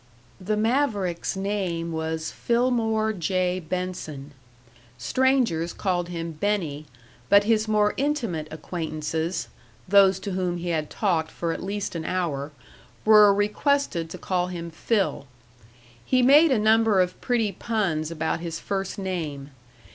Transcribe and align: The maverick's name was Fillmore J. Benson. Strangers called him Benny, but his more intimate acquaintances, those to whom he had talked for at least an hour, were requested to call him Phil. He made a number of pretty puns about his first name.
The 0.39 0.57
maverick's 0.57 1.35
name 1.35 1.91
was 1.91 2.31
Fillmore 2.31 3.13
J. 3.13 3.59
Benson. 3.59 4.31
Strangers 4.97 5.73
called 5.73 6.09
him 6.09 6.31
Benny, 6.31 6.87
but 7.29 7.43
his 7.43 7.67
more 7.67 7.93
intimate 7.97 8.47
acquaintances, 8.49 9.49
those 9.87 10.17
to 10.21 10.31
whom 10.31 10.57
he 10.57 10.69
had 10.69 10.89
talked 10.89 11.29
for 11.29 11.51
at 11.51 11.61
least 11.61 11.93
an 11.93 12.05
hour, 12.05 12.51
were 13.05 13.31
requested 13.31 14.09
to 14.09 14.17
call 14.17 14.47
him 14.47 14.71
Phil. 14.71 15.27
He 16.03 16.23
made 16.23 16.49
a 16.49 16.57
number 16.57 16.99
of 16.99 17.21
pretty 17.21 17.51
puns 17.51 18.09
about 18.09 18.39
his 18.39 18.59
first 18.59 18.97
name. 18.97 19.51